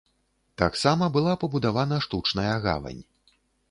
Таксама 0.61 1.11
была 1.19 1.37
пабудавана 1.45 2.03
штучная 2.09 2.59
гавань. 2.69 3.03